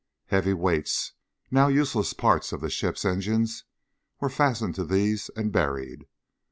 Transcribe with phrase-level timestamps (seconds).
[0.29, 1.13] Heavy weights
[1.51, 3.65] now useless parts of the ship's engines
[4.19, 6.07] were fastened to these and buried.